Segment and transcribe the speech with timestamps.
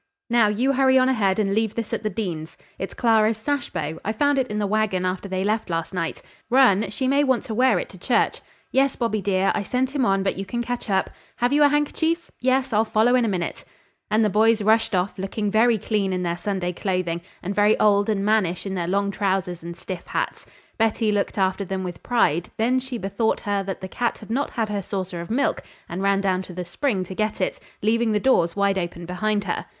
[0.31, 2.57] Now, you hurry on ahead and leave this at the Deans'.
[2.79, 3.99] It's Clara's sash bow.
[4.03, 6.23] I found it in the wagon after they left last night.
[6.49, 8.41] Run, she may want to wear it to church.
[8.71, 11.11] Yes, Bobby, dear, I sent him on, but you can catch up.
[11.35, 12.31] Have you a handkerchief?
[12.39, 13.63] Yes, I'll follow in a minute."
[14.09, 18.09] And the boys rushed off, looking very clean in their Sunday clothing, and very old
[18.09, 20.47] and mannish in their long trousers and stiff hats.
[20.79, 24.49] Betty looked after them with pride, then she bethought her that the cat had not
[24.49, 28.13] had her saucer of milk, and ran down to the spring to get it, leaving
[28.13, 29.67] the doors wide open behind her.